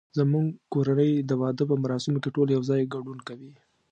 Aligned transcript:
زمونږ 0.17 0.47
کورنۍ 0.73 1.11
د 1.29 1.31
واده 1.41 1.63
په 1.69 1.75
مراسمو 1.83 2.21
کې 2.23 2.33
ټول 2.35 2.47
یو 2.55 2.61
ځای 2.69 2.81
ګډون 2.93 3.19
کوي 3.27 3.51